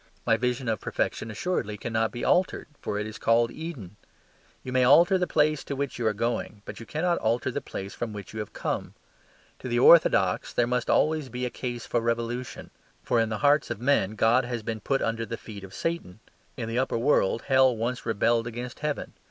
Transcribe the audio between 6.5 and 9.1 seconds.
but you cannot alter the place from which you have come.